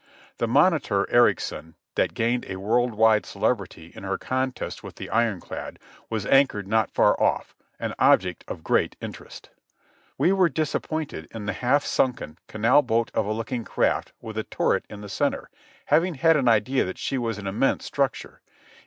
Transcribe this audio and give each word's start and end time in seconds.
The 0.39 0.47
monitor 0.47 1.07
Ericsson, 1.11 1.75
that 1.93 2.15
gained 2.15 2.47
a 2.49 2.55
world 2.55 2.95
wide 2.95 3.23
celebrity 3.23 3.91
in 3.93 4.01
her 4.01 4.17
contest 4.17 4.83
with 4.83 4.95
the 4.95 5.11
iron 5.11 5.39
clad, 5.39 5.77
was 6.09 6.25
anchored 6.25 6.67
not 6.67 6.89
far 6.89 7.15
off, 7.21 7.53
an 7.79 7.93
object 7.99 8.43
of 8.47 8.63
great 8.63 8.95
interest. 8.99 9.51
We 10.17 10.31
were 10.33 10.49
disappointed 10.49 11.27
in 11.29 11.45
the 11.45 11.53
half 11.53 11.85
sunken 11.85 12.39
canal 12.47 12.81
boat 12.81 13.11
of 13.13 13.27
a 13.27 13.31
looking 13.31 13.63
craft 13.63 14.11
with 14.21 14.39
a 14.39 14.43
turret 14.43 14.85
in 14.89 15.01
the 15.01 15.07
center, 15.07 15.51
having 15.85 16.15
had 16.15 16.35
an 16.35 16.49
idea 16.49 16.83
that 16.83 16.97
she 16.97 17.19
was 17.19 17.37
an 17.37 17.45
immense 17.45 17.85
structure. 17.85 18.41